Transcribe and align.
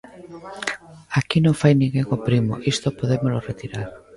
Aquí 1.19 1.37
non 1.41 1.59
fai 1.61 1.73
ninguén 1.75 2.07
o 2.17 2.17
primo, 2.27 2.53
isto 2.73 2.87
podémolo 2.99 3.43
retirar. 3.49 3.87